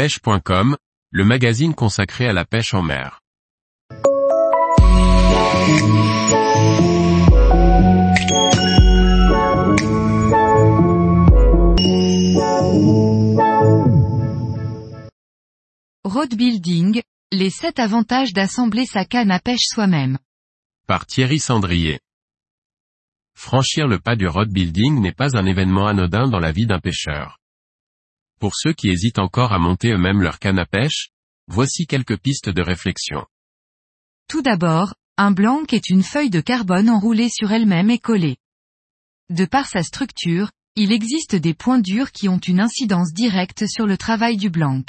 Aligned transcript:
pêche.com, 0.00 0.78
le 1.10 1.24
magazine 1.26 1.74
consacré 1.74 2.26
à 2.26 2.32
la 2.32 2.46
pêche 2.46 2.72
en 2.72 2.80
mer. 2.80 3.20
Road 16.02 16.34
building, 16.34 17.02
les 17.30 17.50
7 17.50 17.78
avantages 17.78 18.32
d'assembler 18.32 18.86
sa 18.86 19.04
canne 19.04 19.30
à 19.30 19.38
pêche 19.38 19.66
soi-même. 19.66 20.16
Par 20.86 21.04
Thierry 21.04 21.38
Sandrier. 21.38 22.00
Franchir 23.34 23.86
le 23.86 23.98
pas 23.98 24.16
du 24.16 24.26
road 24.26 24.48
building 24.50 24.98
n'est 25.02 25.12
pas 25.12 25.36
un 25.36 25.44
événement 25.44 25.86
anodin 25.86 26.26
dans 26.26 26.40
la 26.40 26.52
vie 26.52 26.66
d'un 26.66 26.80
pêcheur. 26.80 27.39
Pour 28.40 28.56
ceux 28.56 28.72
qui 28.72 28.88
hésitent 28.88 29.18
encore 29.18 29.52
à 29.52 29.58
monter 29.58 29.90
eux-mêmes 29.90 30.22
leur 30.22 30.38
canne 30.38 30.58
à 30.58 30.64
pêche, 30.64 31.10
voici 31.46 31.86
quelques 31.86 32.18
pistes 32.18 32.48
de 32.48 32.62
réflexion. 32.62 33.26
Tout 34.28 34.40
d'abord, 34.40 34.94
un 35.18 35.30
blanc 35.30 35.62
est 35.70 35.90
une 35.90 36.02
feuille 36.02 36.30
de 36.30 36.40
carbone 36.40 36.88
enroulée 36.88 37.28
sur 37.28 37.52
elle-même 37.52 37.90
et 37.90 37.98
collée. 37.98 38.38
De 39.28 39.44
par 39.44 39.66
sa 39.66 39.82
structure, 39.82 40.50
il 40.74 40.90
existe 40.90 41.36
des 41.36 41.52
points 41.52 41.80
durs 41.80 42.12
qui 42.12 42.30
ont 42.30 42.38
une 42.38 42.60
incidence 42.60 43.12
directe 43.12 43.66
sur 43.66 43.86
le 43.86 43.98
travail 43.98 44.38
du 44.38 44.48
blanc. 44.48 44.82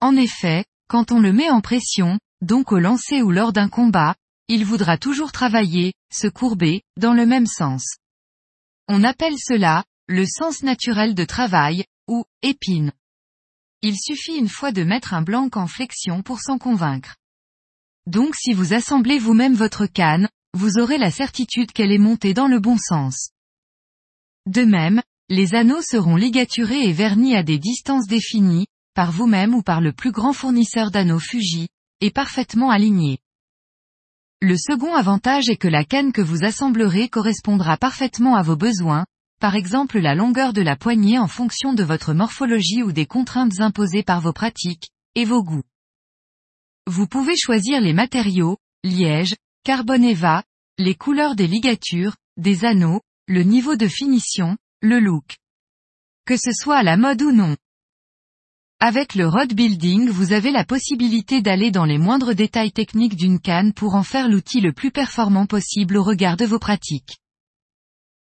En 0.00 0.16
effet, 0.16 0.64
quand 0.88 1.12
on 1.12 1.20
le 1.20 1.32
met 1.32 1.50
en 1.50 1.60
pression, 1.60 2.18
donc 2.40 2.72
au 2.72 2.80
lancer 2.80 3.22
ou 3.22 3.30
lors 3.30 3.52
d'un 3.52 3.68
combat, 3.68 4.16
il 4.48 4.64
voudra 4.64 4.98
toujours 4.98 5.30
travailler, 5.30 5.94
se 6.12 6.26
courber, 6.26 6.82
dans 6.96 7.14
le 7.14 7.26
même 7.26 7.46
sens. 7.46 7.98
On 8.88 9.04
appelle 9.04 9.38
cela, 9.38 9.84
le 10.08 10.26
sens 10.26 10.64
naturel 10.64 11.14
de 11.14 11.24
travail, 11.24 11.84
ou, 12.10 12.24
épine. 12.42 12.92
Il 13.80 13.96
suffit 13.98 14.36
une 14.36 14.48
fois 14.48 14.72
de 14.72 14.84
mettre 14.84 15.14
un 15.14 15.22
blanc 15.22 15.48
en 15.54 15.66
flexion 15.66 16.22
pour 16.22 16.40
s'en 16.40 16.58
convaincre. 16.58 17.16
Donc 18.06 18.34
si 18.34 18.52
vous 18.52 18.74
assemblez 18.74 19.18
vous-même 19.18 19.54
votre 19.54 19.86
canne, 19.86 20.28
vous 20.52 20.78
aurez 20.78 20.98
la 20.98 21.10
certitude 21.10 21.72
qu'elle 21.72 21.92
est 21.92 21.98
montée 21.98 22.34
dans 22.34 22.48
le 22.48 22.60
bon 22.60 22.76
sens. 22.76 23.30
De 24.46 24.64
même, 24.64 25.00
les 25.28 25.54
anneaux 25.54 25.82
seront 25.82 26.16
ligaturés 26.16 26.88
et 26.88 26.92
vernis 26.92 27.36
à 27.36 27.42
des 27.42 27.58
distances 27.58 28.06
définies, 28.06 28.66
par 28.94 29.12
vous-même 29.12 29.54
ou 29.54 29.62
par 29.62 29.80
le 29.80 29.92
plus 29.92 30.10
grand 30.10 30.32
fournisseur 30.32 30.90
d'anneaux 30.90 31.20
Fuji, 31.20 31.68
et 32.00 32.10
parfaitement 32.10 32.70
alignés. 32.70 33.18
Le 34.42 34.56
second 34.56 34.94
avantage 34.94 35.48
est 35.48 35.56
que 35.56 35.68
la 35.68 35.84
canne 35.84 36.12
que 36.12 36.22
vous 36.22 36.44
assemblerez 36.44 37.08
correspondra 37.08 37.76
parfaitement 37.76 38.34
à 38.34 38.42
vos 38.42 38.56
besoins, 38.56 39.04
par 39.40 39.56
exemple 39.56 39.98
la 39.98 40.14
longueur 40.14 40.52
de 40.52 40.60
la 40.60 40.76
poignée 40.76 41.18
en 41.18 41.26
fonction 41.26 41.72
de 41.72 41.82
votre 41.82 42.12
morphologie 42.12 42.82
ou 42.82 42.92
des 42.92 43.06
contraintes 43.06 43.60
imposées 43.60 44.02
par 44.02 44.20
vos 44.20 44.34
pratiques, 44.34 44.90
et 45.14 45.24
vos 45.24 45.42
goûts. 45.42 45.64
Vous 46.86 47.06
pouvez 47.06 47.36
choisir 47.36 47.80
les 47.80 47.94
matériaux, 47.94 48.58
liège, 48.84 49.34
carbone 49.64 50.04
eva, 50.04 50.44
les 50.78 50.94
couleurs 50.94 51.34
des 51.34 51.46
ligatures, 51.46 52.16
des 52.36 52.64
anneaux, 52.64 53.00
le 53.26 53.42
niveau 53.42 53.76
de 53.76 53.88
finition, 53.88 54.56
le 54.82 55.00
look. 55.00 55.36
Que 56.26 56.36
ce 56.36 56.52
soit 56.52 56.76
à 56.76 56.82
la 56.82 56.96
mode 56.96 57.22
ou 57.22 57.32
non. 57.32 57.56
Avec 58.78 59.14
le 59.14 59.26
rod 59.26 59.52
building 59.52 60.08
vous 60.10 60.32
avez 60.32 60.50
la 60.50 60.64
possibilité 60.64 61.42
d'aller 61.42 61.70
dans 61.70 61.84
les 61.84 61.98
moindres 61.98 62.34
détails 62.34 62.72
techniques 62.72 63.16
d'une 63.16 63.40
canne 63.40 63.72
pour 63.72 63.94
en 63.94 64.02
faire 64.02 64.28
l'outil 64.28 64.60
le 64.60 64.72
plus 64.72 64.90
performant 64.90 65.46
possible 65.46 65.96
au 65.96 66.02
regard 66.02 66.36
de 66.36 66.44
vos 66.44 66.58
pratiques. 66.58 67.20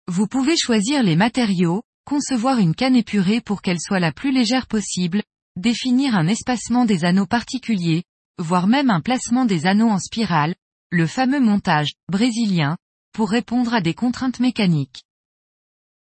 Vous 0.10 0.26
pouvez 0.26 0.58
choisir 0.58 1.04
les 1.04 1.16
matériaux, 1.16 1.84
concevoir 2.04 2.58
une 2.58 2.74
canne 2.74 2.96
épurée 2.96 3.42
pour 3.42 3.62
qu'elle 3.62 3.80
soit 3.80 4.00
la 4.00 4.12
plus 4.12 4.32
légère 4.32 4.66
possible, 4.66 5.22
définir 5.56 6.16
un 6.16 6.26
espacement 6.26 6.86
des 6.86 7.06
anneaux 7.06 7.28
particuliers, 7.28 8.02
voire 8.40 8.66
même 8.66 8.90
un 8.90 9.02
placement 9.02 9.46
des 9.46 9.68
anneaux 9.68 9.90
en 9.90 10.00
spirale, 10.00 10.56
le 10.90 11.06
fameux 11.06 11.40
montage 11.40 11.92
brésilien, 12.12 12.76
pour 13.14 13.30
répondre 13.30 13.72
à 13.76 13.82
des 13.82 13.94
contraintes 13.94 14.40
mécaniques. 14.40 15.04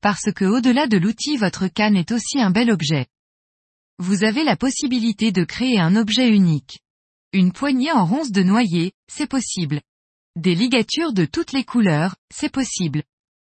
Parce 0.03 0.31
que 0.33 0.45
au-delà 0.45 0.87
de 0.87 0.97
l'outil 0.97 1.37
votre 1.37 1.67
canne 1.67 1.97
est 1.97 2.13
aussi 2.13 2.41
un 2.41 2.53
bel 2.53 2.71
objet. 2.71 3.09
Vous 3.99 4.23
avez 4.23 4.45
la 4.45 4.55
possibilité 4.55 5.33
de 5.33 5.43
créer 5.43 5.81
un 5.81 5.97
objet 5.97 6.29
unique. 6.29 6.79
Une 7.33 7.51
poignée 7.51 7.91
en 7.91 8.07
ronce 8.07 8.31
de 8.31 8.45
noyer, 8.45 8.93
c'est 9.11 9.29
possible. 9.29 9.81
Des 10.37 10.55
ligatures 10.55 11.13
de 11.13 11.25
toutes 11.25 11.51
les 11.51 11.65
couleurs, 11.65 12.15
c'est 12.33 12.53
possible. 12.53 13.03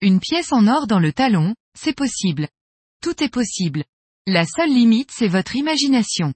Une 0.04 0.20
pièce 0.20 0.52
en 0.52 0.66
or 0.66 0.86
dans 0.86 0.98
le 0.98 1.14
talon, 1.14 1.54
c'est 1.74 1.96
possible. 1.96 2.50
Tout 3.00 3.24
est 3.24 3.30
possible. 3.30 3.84
La 4.26 4.44
seule 4.44 4.68
limite 4.68 5.10
c'est 5.10 5.28
votre 5.28 5.56
imagination. 5.56 6.34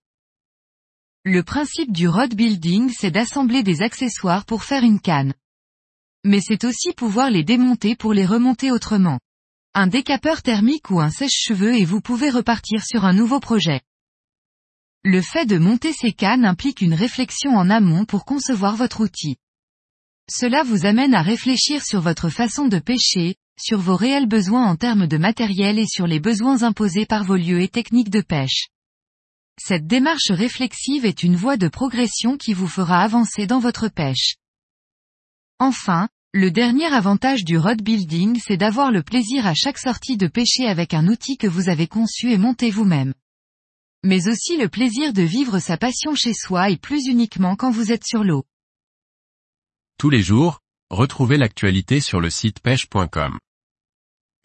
Le 1.26 1.42
principe 1.42 1.92
du 1.92 2.08
rod 2.08 2.32
building 2.32 2.90
c'est 2.98 3.10
d'assembler 3.10 3.62
des 3.62 3.82
accessoires 3.82 4.46
pour 4.46 4.64
faire 4.64 4.84
une 4.84 5.00
canne. 5.00 5.34
Mais 6.24 6.40
c'est 6.40 6.64
aussi 6.64 6.94
pouvoir 6.94 7.28
les 7.28 7.44
démonter 7.44 7.94
pour 7.94 8.14
les 8.14 8.24
remonter 8.24 8.72
autrement. 8.72 9.20
Un 9.74 9.86
décapeur 9.86 10.40
thermique 10.40 10.88
ou 10.88 11.00
un 11.00 11.10
sèche-cheveux 11.10 11.76
et 11.76 11.84
vous 11.84 12.00
pouvez 12.00 12.30
repartir 12.30 12.82
sur 12.82 13.04
un 13.04 13.12
nouveau 13.12 13.38
projet. 13.38 13.82
Le 15.04 15.20
fait 15.20 15.44
de 15.44 15.58
monter 15.58 15.92
ces 15.92 16.14
cannes 16.14 16.46
implique 16.46 16.80
une 16.80 16.94
réflexion 16.94 17.50
en 17.50 17.68
amont 17.68 18.06
pour 18.06 18.24
concevoir 18.24 18.76
votre 18.76 19.02
outil. 19.02 19.36
Cela 20.30 20.62
vous 20.62 20.86
amène 20.86 21.12
à 21.12 21.20
réfléchir 21.20 21.84
sur 21.84 22.00
votre 22.00 22.30
façon 22.30 22.66
de 22.66 22.78
pêcher, 22.78 23.36
sur 23.60 23.78
vos 23.78 23.96
réels 23.96 24.26
besoins 24.26 24.66
en 24.66 24.76
termes 24.76 25.06
de 25.06 25.18
matériel 25.18 25.78
et 25.78 25.86
sur 25.86 26.06
les 26.06 26.20
besoins 26.20 26.62
imposés 26.62 27.06
par 27.06 27.24
vos 27.24 27.36
lieux 27.36 27.60
et 27.60 27.68
techniques 27.68 28.10
de 28.10 28.20
pêche. 28.20 28.68
Cette 29.60 29.86
démarche 29.86 30.30
réflexive 30.30 31.04
est 31.04 31.22
une 31.22 31.36
voie 31.36 31.56
de 31.56 31.68
progression 31.68 32.36
qui 32.36 32.52
vous 32.52 32.68
fera 32.68 33.02
avancer 33.02 33.46
dans 33.46 33.58
votre 33.58 33.88
pêche. 33.88 34.36
Enfin, 35.58 36.08
le 36.32 36.50
dernier 36.50 36.86
avantage 36.86 37.44
du 37.44 37.58
rod 37.58 37.82
building 37.82 38.38
c'est 38.44 38.56
d'avoir 38.56 38.92
le 38.92 39.02
plaisir 39.02 39.46
à 39.46 39.54
chaque 39.54 39.78
sortie 39.78 40.16
de 40.16 40.28
pêcher 40.28 40.66
avec 40.66 40.94
un 40.94 41.08
outil 41.08 41.36
que 41.36 41.46
vous 41.48 41.68
avez 41.68 41.88
conçu 41.88 42.30
et 42.30 42.38
monté 42.38 42.70
vous-même. 42.70 43.14
Mais 44.04 44.28
aussi 44.28 44.56
le 44.56 44.68
plaisir 44.68 45.12
de 45.12 45.22
vivre 45.22 45.58
sa 45.58 45.76
passion 45.76 46.14
chez 46.14 46.34
soi 46.34 46.70
et 46.70 46.76
plus 46.76 47.06
uniquement 47.06 47.56
quand 47.56 47.70
vous 47.70 47.90
êtes 47.90 48.06
sur 48.06 48.22
l'eau. 48.22 48.44
Tous 49.98 50.10
les 50.10 50.22
jours, 50.22 50.60
retrouvez 50.90 51.36
l'actualité 51.36 52.00
sur 52.00 52.20
le 52.20 52.30
site 52.30 52.60
pêche.com. 52.60 53.38